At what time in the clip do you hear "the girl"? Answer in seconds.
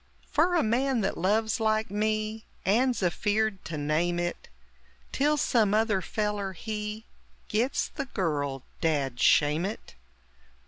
7.89-8.63